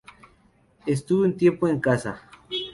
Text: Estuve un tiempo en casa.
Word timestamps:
Estuve 0.87 1.25
un 1.27 1.37
tiempo 1.37 1.67
en 1.67 1.79
casa. 1.79 2.27